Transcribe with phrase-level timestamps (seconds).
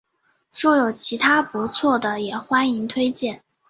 [0.59, 3.43] 若有其他不错的也欢迎推荐